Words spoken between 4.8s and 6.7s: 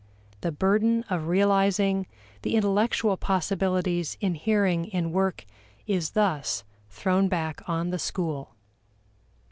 in work is thus